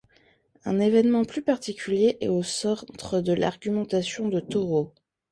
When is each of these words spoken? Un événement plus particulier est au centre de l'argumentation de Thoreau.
Un 0.65 0.79
événement 0.79 1.25
plus 1.25 1.43
particulier 1.43 2.17
est 2.21 2.27
au 2.27 2.41
centre 2.41 3.21
de 3.21 3.33
l'argumentation 3.33 4.29
de 4.29 4.39
Thoreau. 4.39 4.95